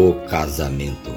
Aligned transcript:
O 0.00 0.14
casamento. 0.28 1.10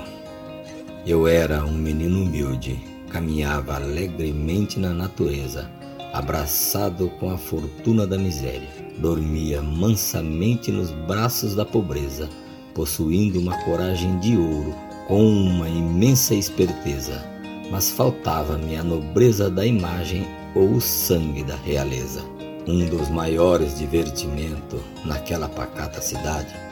Eu 1.06 1.28
era 1.28 1.64
um 1.64 1.72
menino 1.72 2.24
humilde, 2.24 2.80
caminhava 3.12 3.76
alegremente 3.76 4.80
na 4.80 4.92
natureza, 4.92 5.70
abraçado 6.12 7.08
com 7.20 7.30
a 7.30 7.38
fortuna 7.38 8.08
da 8.08 8.18
miséria. 8.18 8.68
Dormia 8.98 9.62
mansamente 9.62 10.72
nos 10.72 10.90
braços 10.90 11.54
da 11.54 11.64
pobreza, 11.64 12.28
possuindo 12.74 13.40
uma 13.40 13.56
coragem 13.66 14.18
de 14.18 14.36
ouro, 14.36 14.74
com 15.08 15.30
uma 15.32 15.70
imensa 15.70 16.34
esperteza. 16.34 17.24
Mas 17.70 17.92
faltava-me 17.92 18.78
a 18.78 18.84
nobreza 18.84 19.48
da 19.48 19.64
imagem 19.64 20.26
ou 20.56 20.68
o 20.72 20.82
sangue 20.82 21.44
da 21.44 21.56
realeza. 21.56 22.24
Um 22.68 22.84
dos 22.88 23.10
maiores 23.10 23.78
divertimentos 23.78 24.82
naquela 25.06 25.48
pacata 25.48 26.02
cidade 26.02 26.71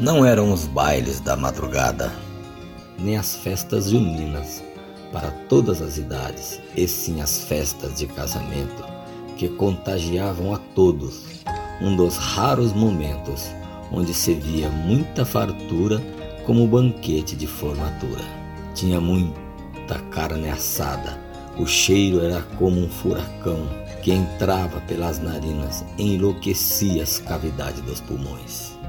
não 0.00 0.24
eram 0.24 0.50
os 0.50 0.64
bailes 0.64 1.20
da 1.20 1.36
madrugada, 1.36 2.10
nem 2.98 3.18
as 3.18 3.36
festas 3.36 3.90
juninas 3.90 4.64
para 5.12 5.30
todas 5.46 5.82
as 5.82 5.98
idades, 5.98 6.58
e 6.74 6.88
sim 6.88 7.20
as 7.20 7.44
festas 7.44 7.98
de 7.98 8.06
casamento 8.06 8.82
que 9.36 9.46
contagiavam 9.46 10.54
a 10.54 10.58
todos, 10.74 11.24
um 11.82 11.94
dos 11.94 12.16
raros 12.16 12.72
momentos 12.72 13.50
onde 13.92 14.14
se 14.14 14.32
via 14.32 14.70
muita 14.70 15.26
fartura 15.26 16.00
como 16.46 16.66
banquete 16.66 17.36
de 17.36 17.46
formatura. 17.46 18.24
Tinha 18.74 19.02
muita 19.02 19.98
carne 20.10 20.48
assada, 20.48 21.18
o 21.58 21.66
cheiro 21.66 22.24
era 22.24 22.40
como 22.58 22.80
um 22.80 22.88
furacão 22.88 23.68
que 24.02 24.12
entrava 24.12 24.80
pelas 24.82 25.18
narinas 25.18 25.84
e 25.98 26.14
enlouquecia 26.14 27.02
as 27.02 27.18
cavidades 27.18 27.82
dos 27.82 28.00
pulmões. 28.00 28.79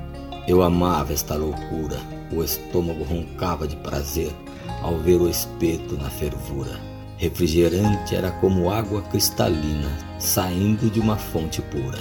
Eu 0.52 0.62
amava 0.62 1.14
esta 1.14 1.36
loucura, 1.36 1.98
o 2.30 2.44
estômago 2.44 3.06
roncava 3.06 3.66
de 3.66 3.78
prazer 3.78 4.36
ao 4.82 4.98
ver 4.98 5.16
o 5.16 5.30
espeto 5.30 5.96
na 5.96 6.10
fervura. 6.10 6.78
Refrigerante 7.16 8.14
era 8.14 8.32
como 8.32 8.70
água 8.70 9.02
cristalina 9.04 9.98
saindo 10.20 10.92
de 10.92 11.00
uma 11.00 11.16
fonte 11.16 11.62
pura. 11.62 12.00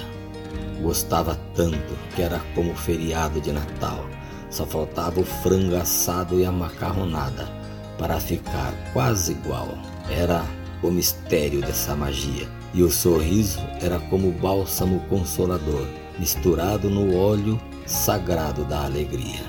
Gostava 0.83 1.39
tanto 1.55 1.97
que 2.17 2.23
era 2.23 2.41
como 2.53 2.75
feriado 2.75 3.41
de 3.41 3.53
Natal, 3.53 4.05
só 4.51 4.67
faltava 4.67 5.21
o 5.21 5.25
frango 5.25 5.77
assado 5.77 6.41
e 6.41 6.45
a 6.45 6.51
macarronada 6.51 7.49
para 7.97 8.19
ficar 8.19 8.75
quase 8.93 9.31
igual. 9.31 9.69
Era 10.11 10.45
o 10.83 10.91
mistério 10.91 11.61
dessa 11.61 11.95
magia, 11.95 12.49
e 12.75 12.83
o 12.83 12.91
sorriso 12.91 13.61
era 13.81 14.01
como 14.01 14.33
bálsamo 14.33 14.99
consolador, 15.09 15.87
misturado 16.19 16.91
no 16.91 17.17
óleo 17.17 17.61
sagrado 17.87 18.65
da 18.65 18.85
alegria. 18.85 19.41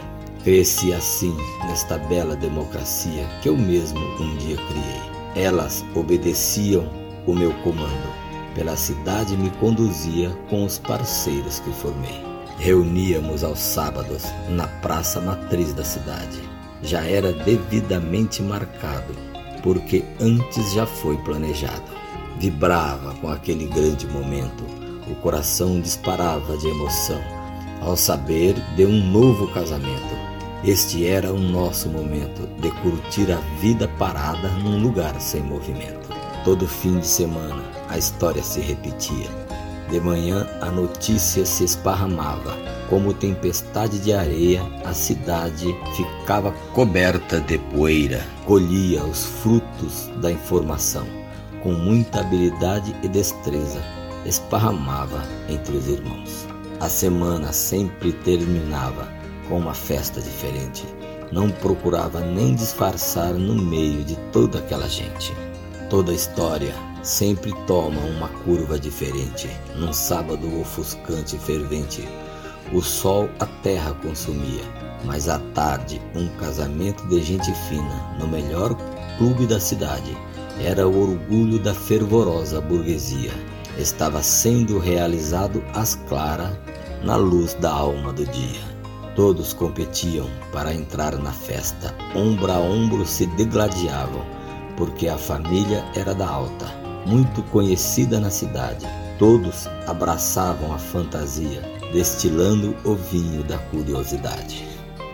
Cresci 0.43 0.91
assim 0.93 1.35
nesta 1.67 1.97
bela 1.97 2.35
democracia 2.35 3.27
que 3.41 3.49
eu 3.49 3.55
mesmo 3.55 3.99
um 4.19 4.37
dia 4.37 4.57
criei. 4.57 5.45
Elas 5.45 5.85
obedeciam 5.95 6.89
o 7.27 7.33
meu 7.33 7.53
comando. 7.63 8.21
Pela 8.55 8.75
cidade 8.75 9.37
me 9.37 9.49
conduzia 9.51 10.29
com 10.49 10.65
os 10.65 10.79
parceiros 10.79 11.59
que 11.59 11.71
formei. 11.71 12.21
Reuníamos 12.57 13.43
aos 13.43 13.59
sábados 13.59 14.23
na 14.49 14.67
praça 14.67 15.21
matriz 15.21 15.73
da 15.73 15.83
cidade. 15.83 16.39
Já 16.83 17.03
era 17.05 17.31
devidamente 17.31 18.41
marcado, 18.41 19.15
porque 19.63 20.03
antes 20.19 20.73
já 20.73 20.85
foi 20.85 21.17
planejado. 21.17 21.91
Vibrava 22.39 23.13
com 23.15 23.29
aquele 23.29 23.67
grande 23.67 24.07
momento, 24.07 24.63
o 25.11 25.15
coração 25.15 25.81
disparava 25.81 26.57
de 26.57 26.67
emoção 26.67 27.21
ao 27.81 27.97
saber 27.97 28.53
de 28.75 28.85
um 28.85 29.11
novo 29.11 29.47
casamento. 29.47 30.21
Este 30.63 31.07
era 31.07 31.33
o 31.33 31.39
nosso 31.39 31.89
momento 31.89 32.47
de 32.61 32.69
curtir 32.81 33.31
a 33.31 33.37
vida 33.59 33.87
parada 33.97 34.47
num 34.49 34.79
lugar 34.81 35.19
sem 35.19 35.41
movimento. 35.41 36.09
Todo 36.45 36.67
fim 36.67 36.99
de 36.99 37.07
semana 37.07 37.63
a 37.89 37.97
história 37.97 38.43
se 38.43 38.61
repetia. 38.61 39.27
De 39.89 39.99
manhã 39.99 40.47
a 40.61 40.71
notícia 40.71 41.45
se 41.45 41.63
esparramava. 41.63 42.55
Como 42.87 43.13
tempestade 43.13 43.99
de 43.99 44.13
areia, 44.13 44.61
a 44.85 44.93
cidade 44.93 45.73
ficava 45.95 46.51
coberta 46.73 47.39
de 47.39 47.57
poeira. 47.57 48.25
Colhia 48.45 49.03
os 49.03 49.25
frutos 49.25 50.09
da 50.21 50.31
informação. 50.31 51.05
Com 51.63 51.71
muita 51.71 52.19
habilidade 52.19 52.95
e 53.01 53.07
destreza, 53.07 53.81
esparramava 54.25 55.23
entre 55.49 55.75
os 55.75 55.87
irmãos. 55.87 56.47
A 56.79 56.89
semana 56.89 57.53
sempre 57.53 58.11
terminava 58.11 59.07
com 59.47 59.59
uma 59.59 59.73
festa 59.73 60.21
diferente. 60.21 60.85
Não 61.31 61.49
procurava 61.49 62.19
nem 62.19 62.55
disfarçar 62.55 63.33
no 63.33 63.55
meio 63.55 64.03
de 64.03 64.15
toda 64.31 64.59
aquela 64.59 64.89
gente. 64.89 65.33
Toda 65.89 66.13
história 66.13 66.73
sempre 67.03 67.53
toma 67.67 68.01
uma 68.01 68.27
curva 68.43 68.79
diferente. 68.79 69.49
Num 69.75 69.93
sábado 69.93 70.59
ofuscante 70.59 71.35
e 71.35 71.39
fervente, 71.39 72.07
o 72.73 72.81
sol 72.81 73.29
a 73.39 73.45
terra 73.45 73.93
consumia, 74.01 74.63
mas 75.03 75.27
à 75.27 75.39
tarde 75.53 76.01
um 76.15 76.27
casamento 76.37 77.05
de 77.07 77.21
gente 77.21 77.53
fina 77.69 78.15
no 78.19 78.27
melhor 78.27 78.75
clube 79.17 79.45
da 79.45 79.59
cidade 79.59 80.15
era 80.59 80.87
o 80.87 81.01
orgulho 81.01 81.59
da 81.59 81.73
fervorosa 81.73 82.61
burguesia. 82.61 83.31
Estava 83.81 84.21
sendo 84.21 84.77
realizado 84.77 85.63
às 85.73 85.95
claras 86.07 86.55
na 87.03 87.15
luz 87.15 87.55
da 87.55 87.71
alma 87.71 88.13
do 88.13 88.23
dia. 88.27 88.61
Todos 89.15 89.53
competiam 89.53 90.27
para 90.53 90.71
entrar 90.71 91.17
na 91.17 91.31
festa, 91.31 91.91
ombro 92.15 92.51
a 92.51 92.59
ombro 92.59 93.03
se 93.07 93.25
degladiavam, 93.25 94.23
porque 94.77 95.07
a 95.07 95.17
família 95.17 95.83
era 95.95 96.13
da 96.13 96.29
alta, 96.29 96.67
muito 97.07 97.41
conhecida 97.49 98.19
na 98.19 98.29
cidade. 98.29 98.85
Todos 99.17 99.65
abraçavam 99.87 100.71
a 100.71 100.77
fantasia, 100.77 101.63
destilando 101.91 102.77
o 102.85 102.93
vinho 102.93 103.43
da 103.43 103.57
curiosidade. 103.57 104.63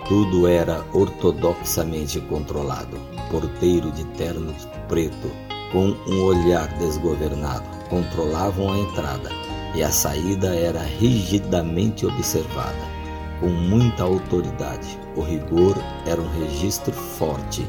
Tudo 0.10 0.46
era 0.46 0.84
ortodoxamente 0.92 2.20
controlado. 2.20 2.98
Porteiro 3.32 3.92
de 3.94 4.04
terno 4.18 4.54
preto, 4.90 5.32
com 5.72 5.96
um 6.08 6.24
olhar 6.24 6.68
desgovernado, 6.78 7.66
controlavam 7.90 8.72
a 8.72 8.78
entrada 8.78 9.30
e 9.76 9.84
a 9.84 9.92
saída 9.92 10.56
era 10.56 10.82
rigidamente 10.82 12.06
observada, 12.06 12.98
com 13.40 13.48
muita 13.48 14.04
autoridade. 14.04 14.98
O 15.16 15.22
rigor 15.22 15.76
era 16.06 16.22
um 16.22 16.30
registro 16.40 16.94
forte 16.94 17.66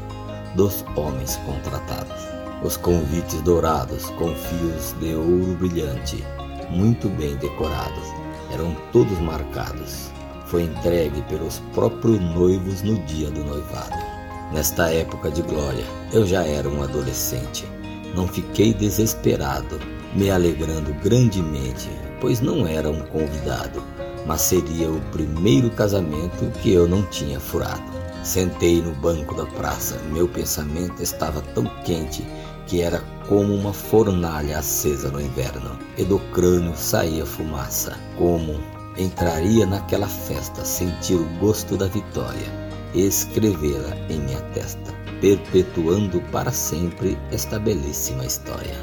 dos 0.55 0.83
homens 0.95 1.37
contratados. 1.45 2.27
Os 2.63 2.77
convites 2.77 3.41
dourados 3.41 4.05
com 4.11 4.33
fios 4.35 4.93
de 4.99 5.13
ouro 5.13 5.55
brilhante, 5.59 6.23
muito 6.69 7.07
bem 7.09 7.35
decorados, 7.35 8.07
eram 8.51 8.75
todos 8.91 9.17
marcados. 9.19 10.11
Foi 10.47 10.63
entregue 10.63 11.21
pelos 11.23 11.59
próprios 11.73 12.19
noivos 12.19 12.81
no 12.81 12.97
dia 13.05 13.29
do 13.29 13.43
noivado. 13.43 13.95
Nesta 14.51 14.91
época 14.91 15.29
de 15.29 15.43
glória, 15.43 15.85
eu 16.11 16.25
já 16.25 16.43
era 16.43 16.67
um 16.67 16.81
adolescente. 16.81 17.67
Não 18.15 18.27
fiquei 18.27 18.73
desesperado 18.73 19.79
me 20.13 20.29
alegrando 20.31 20.93
grandemente, 21.03 21.89
pois 22.19 22.41
não 22.41 22.67
era 22.67 22.89
um 22.89 23.01
convidado, 23.01 23.83
mas 24.25 24.41
seria 24.41 24.89
o 24.89 24.99
primeiro 25.11 25.69
casamento 25.71 26.51
que 26.61 26.71
eu 26.71 26.87
não 26.87 27.03
tinha 27.03 27.39
furado. 27.39 27.99
Sentei 28.23 28.81
no 28.81 28.91
banco 28.95 29.33
da 29.33 29.45
praça, 29.45 29.97
meu 30.11 30.27
pensamento 30.27 31.01
estava 31.01 31.41
tão 31.41 31.65
quente 31.83 32.25
que 32.67 32.81
era 32.81 33.01
como 33.27 33.53
uma 33.55 33.73
fornalha 33.73 34.59
acesa 34.59 35.09
no 35.09 35.21
inverno, 35.21 35.77
e 35.97 36.03
do 36.03 36.19
crânio 36.31 36.73
saía 36.75 37.25
fumaça. 37.25 37.97
Como 38.17 38.59
entraria 38.97 39.65
naquela 39.65 40.07
festa, 40.07 40.65
sentir 40.65 41.15
o 41.15 41.25
gosto 41.39 41.77
da 41.77 41.87
vitória 41.87 42.69
e 42.93 43.05
escrevê-la 43.05 43.95
em 44.09 44.19
minha 44.19 44.41
testa, 44.53 44.93
perpetuando 45.21 46.21
para 46.31 46.51
sempre 46.51 47.17
esta 47.31 47.59
belíssima 47.59 48.25
história. 48.25 48.75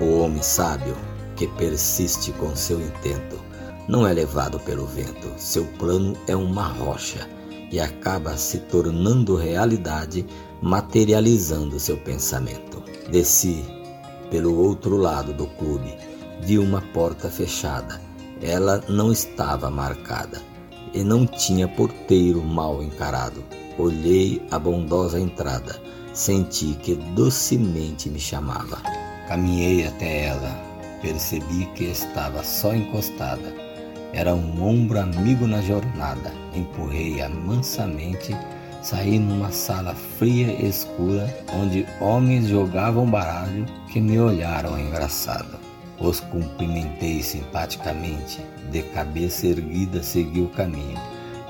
O 0.00 0.18
homem 0.18 0.42
sábio 0.42 0.96
que 1.36 1.46
persiste 1.48 2.32
com 2.32 2.54
seu 2.54 2.80
intento 2.80 3.38
não 3.88 4.06
é 4.06 4.12
levado 4.12 4.58
pelo 4.60 4.86
vento. 4.86 5.32
Seu 5.36 5.64
plano 5.78 6.16
é 6.26 6.34
uma 6.34 6.66
rocha 6.66 7.28
e 7.70 7.78
acaba 7.78 8.36
se 8.36 8.58
tornando 8.58 9.36
realidade, 9.36 10.26
materializando 10.60 11.78
seu 11.78 11.96
pensamento. 11.98 12.82
Desci 13.10 13.64
pelo 14.30 14.56
outro 14.58 14.96
lado 14.96 15.32
do 15.32 15.46
clube, 15.46 15.94
vi 16.40 16.58
uma 16.58 16.80
porta 16.80 17.28
fechada. 17.28 18.00
Ela 18.42 18.82
não 18.88 19.12
estava 19.12 19.70
marcada 19.70 20.42
e 20.92 21.04
não 21.04 21.26
tinha 21.26 21.68
porteiro 21.68 22.42
mal 22.42 22.82
encarado. 22.82 23.44
Olhei 23.78 24.40
a 24.50 24.58
bondosa 24.58 25.18
entrada, 25.18 25.80
senti 26.12 26.74
que 26.82 26.94
docemente 26.94 28.08
me 28.08 28.20
chamava. 28.20 28.80
Caminhei 29.28 29.86
até 29.86 30.26
ela, 30.26 30.50
percebi 31.02 31.66
que 31.74 31.84
estava 31.84 32.42
só 32.44 32.74
encostada. 32.74 33.54
Era 34.12 34.34
um 34.34 34.64
ombro 34.64 35.00
amigo 35.00 35.46
na 35.46 35.60
jornada. 35.60 36.32
Empurrei-a 36.54 37.28
mansamente, 37.28 38.36
Saí 38.84 39.18
numa 39.18 39.50
sala 39.50 39.94
fria 39.94 40.48
e 40.48 40.68
escura, 40.68 41.26
onde 41.54 41.86
homens 42.02 42.48
jogavam 42.48 43.06
baralho 43.06 43.64
que 43.90 43.98
me 43.98 44.20
olharam 44.20 44.78
engraçado. 44.78 45.58
Os 45.98 46.20
cumprimentei 46.20 47.22
simpaticamente, 47.22 48.42
de 48.70 48.82
cabeça 48.82 49.46
erguida 49.46 50.02
segui 50.02 50.42
o 50.42 50.50
caminho. 50.50 51.00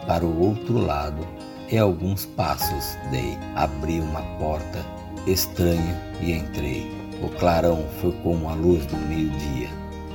Para 0.07 0.25
o 0.25 0.41
outro 0.41 0.79
lado, 0.79 1.27
e 1.75 1.79
alguns 1.79 2.25
passos 2.25 2.97
dei. 3.11 3.37
Abri 3.57 3.99
uma 3.99 4.23
porta 4.39 4.87
estranha 5.27 6.01
e 6.21 6.31
entrei. 6.31 6.89
O 7.21 7.29
clarão 7.29 7.85
foi 8.01 8.13
como 8.23 8.49
a 8.49 8.55
luz 8.55 8.87
do 8.87 8.97
meio-dia, 8.97 9.69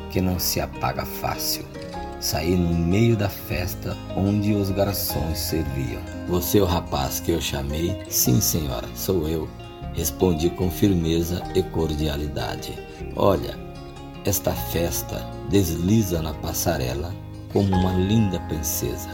que 0.09 0.21
não 0.21 0.39
se 0.39 0.61
apaga 0.61 1.06
fácil. 1.06 1.65
Saí 2.21 2.56
no 2.56 2.73
meio 2.73 3.17
da 3.17 3.27
festa 3.27 3.95
onde 4.15 4.53
os 4.53 4.71
garçons 4.71 5.38
serviam. 5.38 6.01
Você 6.29 6.59
é 6.59 6.61
o 6.61 6.65
rapaz 6.65 7.19
que 7.19 7.31
eu 7.31 7.41
chamei? 7.41 8.03
Sim, 8.09 8.39
senhora, 8.39 8.88
sou 8.95 9.27
eu. 9.27 9.50
Respondi 9.94 10.50
com 10.50 10.71
firmeza 10.71 11.44
e 11.55 11.62
cordialidade. 11.62 12.77
Olha, 13.17 13.57
esta 14.23 14.53
festa 14.53 15.25
desliza 15.50 16.21
na 16.21 16.33
passarela 16.35 17.13
como 17.51 17.75
uma 17.75 17.91
linda 17.94 18.39
princesa. 18.41 19.09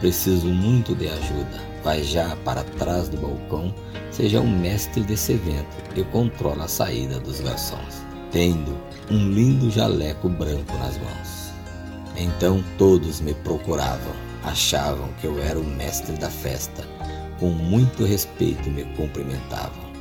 Preciso 0.00 0.48
muito 0.48 0.94
de 0.94 1.08
ajuda 1.08 1.71
vai 1.82 2.02
já 2.02 2.36
para 2.44 2.64
trás 2.64 3.08
do 3.08 3.16
balcão, 3.16 3.74
seja 4.10 4.40
o 4.40 4.46
mestre 4.46 5.02
desse 5.02 5.32
evento 5.32 5.76
e 5.96 6.04
controla 6.04 6.64
a 6.64 6.68
saída 6.68 7.18
dos 7.20 7.40
garçons, 7.40 8.02
tendo 8.30 8.76
um 9.10 9.30
lindo 9.30 9.70
jaleco 9.70 10.28
branco 10.28 10.76
nas 10.78 10.96
mãos. 10.98 11.52
Então 12.16 12.62
todos 12.78 13.20
me 13.20 13.34
procuravam, 13.34 14.12
achavam 14.44 15.08
que 15.20 15.26
eu 15.26 15.40
era 15.42 15.58
o 15.58 15.64
mestre 15.64 16.16
da 16.16 16.30
festa, 16.30 16.84
com 17.38 17.48
muito 17.48 18.04
respeito 18.04 18.70
me 18.70 18.84
cumprimentavam. 18.96 19.92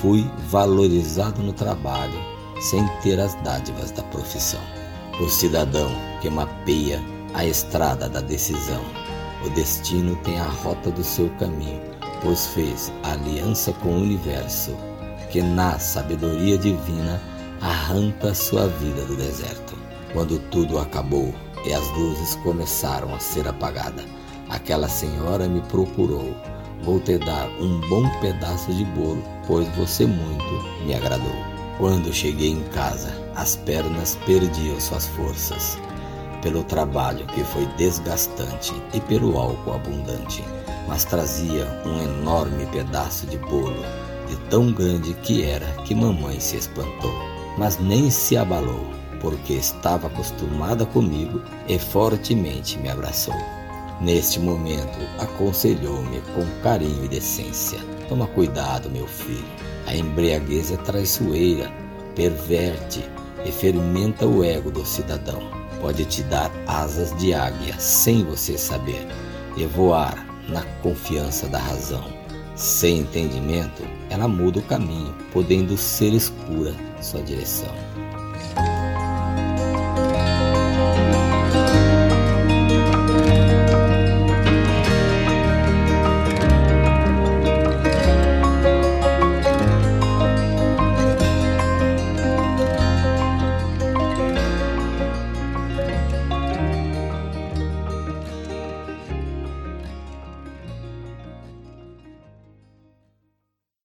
Fui 0.00 0.24
valorizado 0.48 1.42
no 1.42 1.52
trabalho 1.52 2.18
sem 2.60 2.86
ter 3.02 3.18
as 3.20 3.34
dádivas 3.42 3.90
da 3.90 4.02
profissão. 4.04 4.60
O 5.20 5.28
cidadão 5.28 5.90
que 6.20 6.30
mapeia 6.30 7.02
a 7.34 7.44
estrada 7.44 8.08
da 8.08 8.20
decisão 8.20 8.82
o 9.44 9.50
destino 9.50 10.16
tem 10.16 10.38
a 10.38 10.44
rota 10.44 10.90
do 10.90 11.04
seu 11.04 11.28
caminho, 11.38 11.80
pois 12.22 12.46
fez 12.48 12.92
aliança 13.02 13.72
com 13.74 13.90
o 13.90 14.02
universo, 14.02 14.74
que 15.30 15.40
na 15.40 15.78
sabedoria 15.78 16.58
divina 16.58 17.20
arranca 17.60 18.34
sua 18.34 18.66
vida 18.66 19.04
do 19.04 19.16
deserto. 19.16 19.76
Quando 20.12 20.38
tudo 20.50 20.78
acabou 20.78 21.34
e 21.64 21.72
as 21.72 21.88
luzes 21.90 22.34
começaram 22.36 23.14
a 23.14 23.20
ser 23.20 23.46
apagadas, 23.46 24.04
aquela 24.48 24.88
senhora 24.88 25.48
me 25.48 25.60
procurou. 25.62 26.34
Vou 26.82 26.98
te 27.00 27.18
dar 27.18 27.48
um 27.60 27.80
bom 27.88 28.08
pedaço 28.20 28.72
de 28.72 28.84
bolo, 28.86 29.22
pois 29.46 29.68
você 29.76 30.06
muito 30.06 30.84
me 30.84 30.94
agradou. 30.94 31.34
Quando 31.76 32.12
cheguei 32.12 32.50
em 32.50 32.62
casa, 32.70 33.12
as 33.36 33.56
pernas 33.56 34.16
perdiam 34.26 34.80
suas 34.80 35.06
forças 35.08 35.78
pelo 36.42 36.62
trabalho 36.64 37.26
que 37.26 37.42
foi 37.44 37.66
desgastante 37.76 38.72
e 38.92 39.00
pelo 39.00 39.38
álcool 39.38 39.74
abundante, 39.74 40.44
mas 40.86 41.04
trazia 41.04 41.66
um 41.84 42.02
enorme 42.02 42.66
pedaço 42.66 43.26
de 43.26 43.36
bolo, 43.38 43.84
de 44.28 44.36
tão 44.48 44.72
grande 44.72 45.14
que 45.14 45.44
era 45.44 45.66
que 45.84 45.94
mamãe 45.94 46.38
se 46.40 46.56
espantou, 46.56 47.12
mas 47.56 47.78
nem 47.78 48.10
se 48.10 48.36
abalou, 48.36 48.86
porque 49.20 49.54
estava 49.54 50.06
acostumada 50.06 50.86
comigo 50.86 51.42
e 51.68 51.78
fortemente 51.78 52.78
me 52.78 52.88
abraçou. 52.88 53.34
Neste 54.00 54.38
momento, 54.38 54.98
aconselhou-me 55.18 56.20
com 56.34 56.62
carinho 56.62 57.04
e 57.04 57.08
decência: 57.08 57.80
Toma 58.08 58.28
cuidado, 58.28 58.88
meu 58.88 59.08
filho. 59.08 59.44
A 59.88 59.96
embriaguez 59.96 60.70
é 60.70 60.76
traiçoeira, 60.76 61.68
perverte 62.14 63.04
e 63.44 63.50
fermenta 63.50 64.24
o 64.24 64.44
ego 64.44 64.70
do 64.70 64.86
cidadão 64.86 65.67
pode 65.80 66.04
te 66.04 66.22
dar 66.24 66.50
asas 66.66 67.16
de 67.16 67.32
águia 67.32 67.78
sem 67.78 68.24
você 68.24 68.56
saber 68.56 69.06
e 69.56 69.64
voar 69.66 70.26
na 70.48 70.62
confiança 70.82 71.48
da 71.48 71.58
razão. 71.58 72.04
Sem 72.54 73.00
entendimento, 73.00 73.82
ela 74.10 74.26
muda 74.26 74.58
o 74.58 74.62
caminho, 74.62 75.14
podendo 75.32 75.76
ser 75.76 76.12
escura 76.12 76.74
sua 77.00 77.22
direção. 77.22 77.72